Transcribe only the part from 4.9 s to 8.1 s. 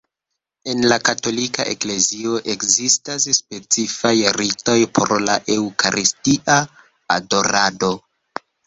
por la Eŭkaristia adorado.